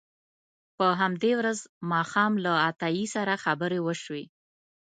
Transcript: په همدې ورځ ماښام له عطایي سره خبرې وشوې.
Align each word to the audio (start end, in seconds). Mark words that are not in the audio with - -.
په 0.77 0.87
همدې 1.01 1.31
ورځ 1.39 1.59
ماښام 1.91 2.33
له 2.45 2.53
عطایي 2.67 3.05
سره 3.15 3.41
خبرې 3.43 3.79
وشوې. 3.83 4.23